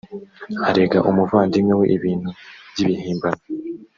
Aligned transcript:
arega 0.69 0.99
umuvandimwe 1.09 1.73
we 1.79 1.85
ibintu 1.95 2.29
by’ibihimbano. 2.71 3.43